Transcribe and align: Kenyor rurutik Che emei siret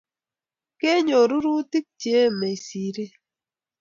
Kenyor 0.79 1.25
rurutik 1.29 1.85
Che 2.01 2.11
emei 2.27 2.57
siret 2.65 3.13